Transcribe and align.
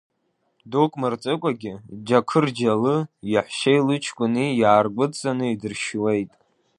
Дук 0.71 0.91
мырҵыкәагьы 1.01 1.73
Чақырџьалы 2.07 2.95
иаҳәшьеи 3.31 3.79
лычкәыни 3.87 4.45
иааргәыдҵаны 4.61 5.45
идыршьуеит. 5.53 6.29